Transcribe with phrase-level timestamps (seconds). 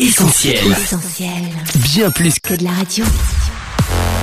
[0.00, 0.60] Essentiel.
[0.70, 1.28] Essentiel.
[1.92, 3.04] Bien plus Que de la radio.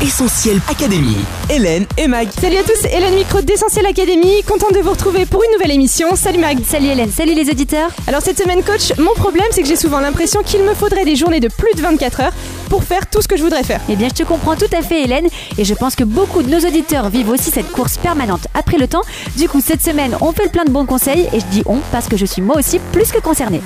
[0.02, 1.18] Essentiel Académie.
[1.50, 2.30] Hélène et Mag.
[2.40, 6.16] Salut à tous, Hélène Micro d'Essentiel Academy, contente de vous retrouver pour une nouvelle émission.
[6.16, 6.64] Salut Mag.
[6.64, 7.90] Salut Hélène, salut les auditeurs.
[8.08, 11.18] Alors cette semaine coach, mon problème c'est que j'ai souvent l'impression qu'il me faudrait des
[11.18, 12.34] journées de plus de 24 heures
[12.70, 13.82] pour faire tout ce que je voudrais faire.
[13.90, 16.50] Eh bien, je te comprends tout à fait, Hélène, et je pense que beaucoup de
[16.50, 19.04] nos auditeurs vivent aussi cette course permanente après le temps.
[19.36, 21.80] Du coup, cette semaine, on fait le plein de bons conseils, et je dis on
[21.92, 23.62] parce que je suis moi aussi plus que concernée.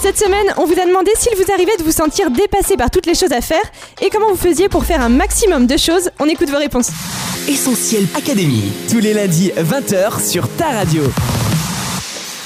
[0.00, 3.06] Cette semaine, on vous a demandé s'il vous arrivait de vous sentir dépassé par toutes
[3.06, 3.62] les choses à faire
[4.00, 6.10] et comment vous faisiez pour faire un maximum de choses.
[6.20, 6.90] On écoute vos réponses.
[7.48, 8.70] Essentiel Académie.
[8.88, 11.02] Tous les lundis 20h sur ta radio.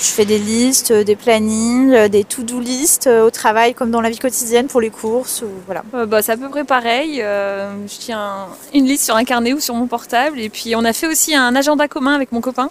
[0.00, 3.90] Je fais des listes, euh, des plannings, euh, des to-do listes euh, au travail comme
[3.90, 5.42] dans la vie quotidienne pour les courses.
[5.42, 5.84] Ou, voilà.
[5.94, 7.20] Euh, bah, c'est à peu près pareil.
[7.22, 10.40] Euh, je tiens une liste sur un carnet ou sur mon portable.
[10.40, 12.70] Et puis on a fait aussi un agenda commun avec mon copain.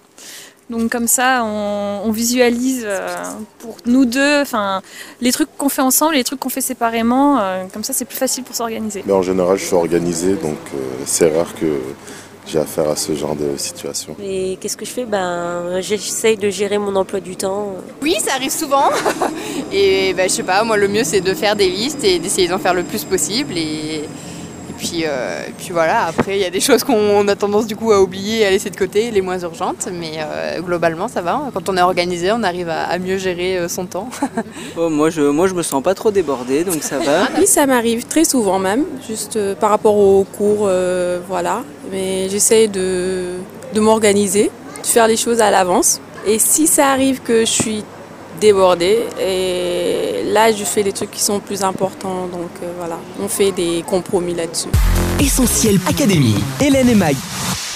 [0.72, 3.08] Donc comme ça, on, on visualise euh,
[3.60, 4.82] pour nous deux, enfin
[5.20, 7.40] les trucs qu'on fait ensemble et les trucs qu'on fait séparément.
[7.40, 9.04] euh, comme ça, c'est plus facile pour s'organiser.
[9.06, 11.68] Mais en général, je suis organisé, donc euh, c'est rare que
[12.48, 14.16] j'ai affaire à ce genre de situation.
[14.24, 15.06] Et qu'est-ce que je fais?
[15.06, 17.74] Ben, j'essaye de gérer mon emploi du temps.
[18.02, 18.90] Oui, ça arrive souvent.
[19.74, 22.48] Et ben, je sais pas, moi le mieux c'est de faire des listes et d'essayer
[22.48, 23.58] d'en faire le plus possible.
[23.58, 24.04] Et
[24.82, 27.76] puis, euh, et puis voilà, après il y a des choses qu'on a tendance du
[27.76, 29.88] coup à oublier et à laisser de côté, les moins urgentes.
[29.94, 31.52] Mais euh, globalement ça va.
[31.54, 34.10] Quand on est organisé, on arrive à, à mieux gérer euh, son temps.
[34.78, 37.28] Oh, moi, je, moi, je me sens pas trop débordé, donc ça va.
[37.38, 41.64] Oui, ça m'arrive très souvent même, juste euh, par rapport aux cours, euh, voilà.
[41.92, 43.34] Mais j'essaie de,
[43.74, 44.50] de m'organiser,
[44.82, 46.00] de faire les choses à l'avance.
[46.26, 47.84] Et si ça arrive que je suis
[48.40, 52.28] débordée, et là, je fais les trucs qui sont plus importants.
[52.28, 54.70] Donc euh, voilà, on fait des compromis là-dessus.
[55.20, 56.36] Essentiel Académie.
[56.60, 57.16] Hélène et Mag.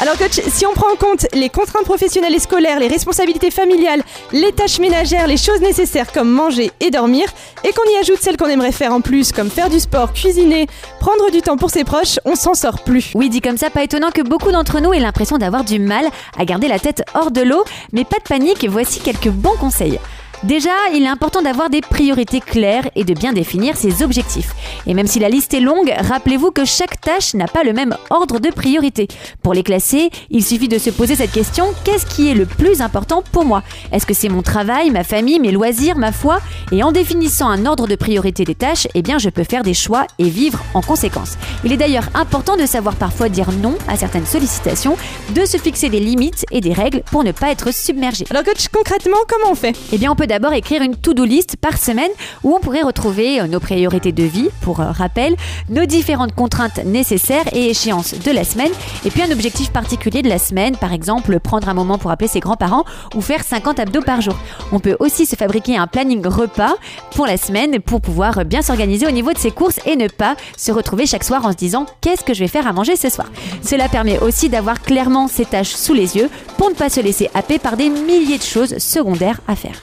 [0.01, 4.03] Alors coach, si on prend en compte les contraintes professionnelles et scolaires, les responsabilités familiales,
[4.33, 7.27] les tâches ménagères, les choses nécessaires comme manger et dormir,
[7.63, 10.67] et qu'on y ajoute celles qu'on aimerait faire en plus, comme faire du sport, cuisiner,
[10.99, 13.11] prendre du temps pour ses proches, on s'en sort plus.
[13.15, 16.05] Oui, dit comme ça, pas étonnant que beaucoup d'entre nous aient l'impression d'avoir du mal
[16.37, 19.97] à garder la tête hors de l'eau, mais pas de panique, voici quelques bons conseils.
[20.43, 24.51] Déjà, il est important d'avoir des priorités claires et de bien définir ses objectifs.
[24.85, 27.95] Et même si la liste est longue, rappelez-vous que chaque tâche n'a pas le même
[28.09, 29.07] ordre de priorité.
[29.41, 32.81] Pour les classer, il suffit de se poser cette question, qu'est-ce qui est le plus
[32.81, 33.63] important pour moi?
[33.91, 36.39] Est-ce que c'est mon travail, ma famille, mes loisirs, ma foi?
[36.71, 39.73] Et en définissant un ordre de priorité des tâches, eh bien je peux faire des
[39.73, 41.37] choix et vivre en conséquence.
[41.63, 44.97] Il est d'ailleurs important de savoir parfois dire non à certaines sollicitations,
[45.33, 48.25] de se fixer des limites et des règles pour ne pas être submergé.
[48.29, 49.75] Alors coach, concrètement, comment on fait?
[49.91, 52.11] Eh bien, on peut d'abord écrire une to-do list par semaine
[52.43, 55.35] où on pourrait retrouver euh, nos priorités de vie, pour euh, rappel,
[55.69, 58.71] nos différentes contraintes nécessaires et échéances de la semaine,
[59.05, 62.27] et puis un objectif particulier de la semaine, par exemple prendre un moment pour appeler
[62.27, 64.35] ses grands-parents ou faire 50 abdos par jour.
[64.71, 66.75] On peut aussi se fabriquer un planning repas
[67.11, 70.35] pour la semaine pour pouvoir bien s'organiser au niveau de ses courses et ne pas
[70.57, 73.09] se retrouver chaque soir en se disant qu'est-ce que je vais faire à manger ce
[73.09, 73.27] soir?
[73.61, 77.29] Cela permet aussi d'avoir clairement ses tâches sous les yeux pour ne pas se laisser
[77.33, 79.81] happer par des milliers de choses secondaires à faire.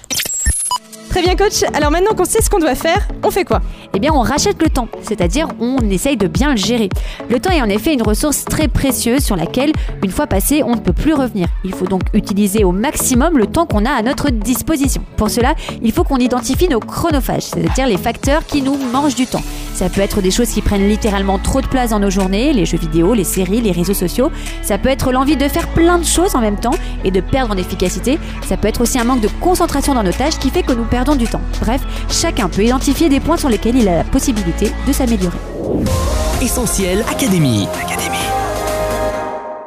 [1.13, 3.61] Très bien coach, alors maintenant qu'on sait ce qu'on doit faire, on fait quoi?
[3.93, 6.89] Eh bien, on rachète le temps, c'est-à-dire on essaye de bien le gérer.
[7.29, 9.73] Le temps est en effet une ressource très précieuse sur laquelle,
[10.03, 11.49] une fois passé, on ne peut plus revenir.
[11.65, 15.05] Il faut donc utiliser au maximum le temps qu'on a à notre disposition.
[15.19, 19.27] Pour cela, il faut qu'on identifie nos chronophages, c'est-à-dire les facteurs qui nous mangent du
[19.27, 19.43] temps.
[19.75, 22.65] Ça peut être des choses qui prennent littéralement trop de place dans nos journées, les
[22.65, 24.31] jeux vidéo, les séries, les réseaux sociaux.
[24.63, 26.75] Ça peut être l'envie de faire plein de choses en même temps
[27.05, 28.19] et de perdre en efficacité.
[28.47, 30.85] Ça peut être aussi un manque de concentration dans nos tâches qui fait que nous
[30.85, 31.41] perdons du temps.
[31.61, 35.39] Bref, chacun peut identifier des points sur lesquels il a la possibilité de s'améliorer.
[36.41, 37.69] Essentiel Académie.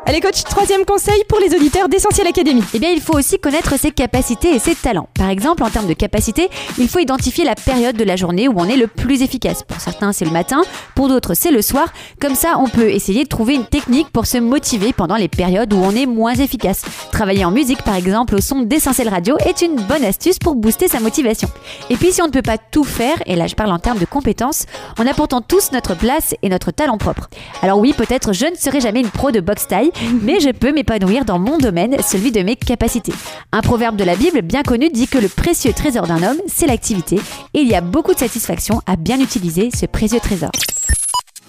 [0.07, 2.61] Allez coach, troisième conseil pour les auditeurs d'Essentiel Academy.
[2.75, 5.09] Eh bien, il faut aussi connaître ses capacités et ses talents.
[5.16, 8.53] Par exemple, en termes de capacité, il faut identifier la période de la journée où
[8.55, 9.63] on est le plus efficace.
[9.63, 10.61] Pour certains, c'est le matin,
[10.93, 11.88] pour d'autres, c'est le soir.
[12.21, 15.73] Comme ça, on peut essayer de trouver une technique pour se motiver pendant les périodes
[15.73, 16.83] où on est moins efficace.
[17.11, 20.87] Travailler en musique, par exemple, au son d'Essentiel Radio est une bonne astuce pour booster
[20.87, 21.49] sa motivation.
[21.89, 23.97] Et puis, si on ne peut pas tout faire, et là je parle en termes
[23.97, 24.67] de compétences,
[24.99, 27.28] on a pourtant tous notre place et notre talent propre.
[27.63, 30.71] Alors oui, peut-être je ne serai jamais une pro de boxe taille, mais je peux
[30.71, 33.13] m'épanouir dans mon domaine, celui de mes capacités.
[33.51, 36.67] Un proverbe de la Bible bien connu dit que le précieux trésor d'un homme, c'est
[36.67, 37.17] l'activité,
[37.53, 40.51] et il y a beaucoup de satisfaction à bien utiliser ce précieux trésor.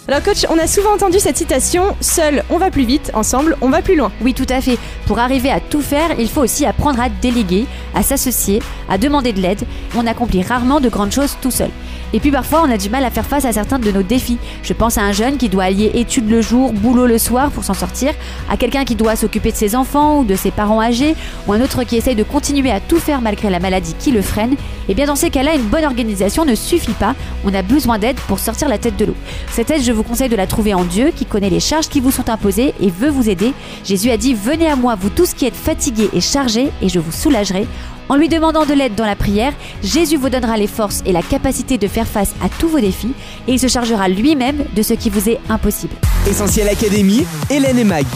[0.09, 3.71] Alors coach, on a souvent entendu cette citation Seul, on va plus vite, ensemble, on
[3.71, 4.13] va plus loin.
[4.23, 4.79] Oui, tout à fait.
[5.07, 9.33] Pour arriver à tout faire, il faut aussi apprendre à déléguer, à s'associer, à demander
[9.33, 9.65] de l'aide.
[9.97, 11.71] On accomplit rarement de grandes choses tout seul.
[12.17, 14.39] Et puis parfois, on a du mal à faire face à certains de nos défis.
[14.63, 17.63] Je pense à un jeune qui doit allier études le jour, boulot le soir pour
[17.63, 18.15] s'en sortir,
[18.49, 21.15] à quelqu'un qui doit s'occuper de ses enfants ou de ses parents âgés,
[21.47, 24.23] ou un autre qui essaye de continuer à tout faire malgré la maladie qui le
[24.23, 24.57] freine.
[24.89, 27.15] Et bien dans ces cas-là, une bonne organisation ne suffit pas.
[27.45, 29.17] On a besoin d'aide pour sortir la tête de l'eau.
[29.51, 32.01] Cette aide, je vous conseille de la trouver en Dieu, qui connaît les charges qui
[32.01, 33.53] vous sont imposées et veut vous aider.
[33.85, 36.99] Jésus a dit Venez à moi, vous tous qui êtes fatigués et chargés, et je
[36.99, 37.67] vous soulagerai.
[38.09, 41.23] En lui demandant de l'aide dans la prière, Jésus vous donnera les forces et la
[41.23, 43.13] capacité de faire face à tous vos défis
[43.49, 45.95] et il se chargera lui-même de ce qui vous est impossible.
[46.29, 48.07] Essentiel Académie, Hélène et Mag.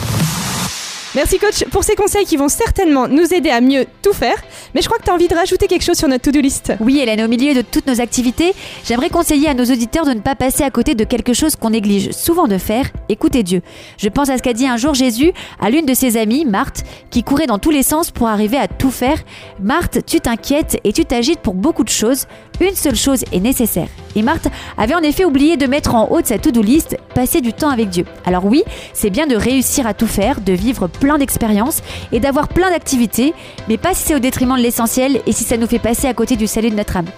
[1.16, 4.36] Merci coach pour ces conseils qui vont certainement nous aider à mieux tout faire.
[4.76, 6.72] Mais je crois que tu as envie de rajouter quelque chose sur notre to-do list.
[6.78, 8.52] Oui, Hélène, au milieu de toutes nos activités,
[8.84, 11.70] j'aimerais conseiller à nos auditeurs de ne pas passer à côté de quelque chose qu'on
[11.70, 13.60] néglige souvent de faire, écouter Dieu.
[13.98, 16.84] Je pense à ce qu'a dit un jour Jésus à l'une de ses amies, Marthe,
[17.10, 19.18] qui courait dans tous les sens pour arriver à tout faire.
[19.60, 22.26] Marthe, tu t'inquiètes et tu t'agites pour beaucoup de choses.
[22.60, 23.88] Une seule chose est nécessaire.
[24.14, 27.40] Et Marthe avait en effet oublié de mettre en haut de sa to-do list passer
[27.40, 28.04] du temps avec Dieu.
[28.24, 31.82] Alors oui, c'est bien de réussir à tout faire, de vivre plein d'expériences
[32.12, 33.34] et d'avoir plein d'activités,
[33.68, 36.14] mais pas si c'est au détriment de l'essentiel et si ça nous fait passer à
[36.14, 37.08] côté du salut de notre âme.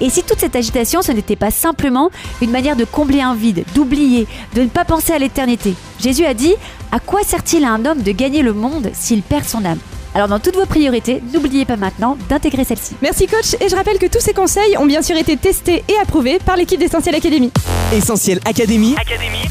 [0.00, 2.10] Et si toute cette agitation, ce n'était pas simplement
[2.40, 5.74] une manière de combler un vide, d'oublier, de ne pas penser à l'éternité.
[6.00, 6.54] Jésus a dit
[6.90, 9.78] À quoi sert-il à un homme de gagner le monde s'il perd son âme?
[10.14, 12.94] Alors dans toutes vos priorités, n'oubliez pas maintenant d'intégrer celle-ci.
[13.00, 15.94] Merci coach et je rappelle que tous ces conseils ont bien sûr été testés et
[16.02, 17.50] approuvés par l'équipe d'Essentiel Academy.
[17.92, 18.94] Essentiel Académie,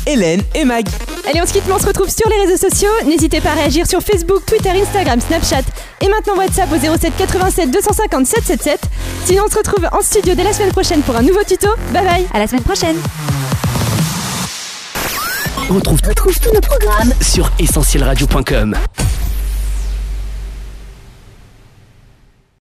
[0.06, 0.88] Hélène et Mag.
[1.30, 2.90] Allez on se quitte mais on se retrouve sur les réseaux sociaux.
[3.06, 5.64] N'hésitez pas à réagir sur Facebook, Twitter, Instagram, Snapchat
[6.02, 8.82] et maintenant WhatsApp au 07 87 250 777.
[9.26, 11.70] Sinon on se retrouve en studio dès la semaine prochaine pour un nouveau tuto.
[11.92, 12.98] Bye bye À la semaine prochaine
[15.70, 18.76] On retrouve, tous nos programmes sur essentielradio.com.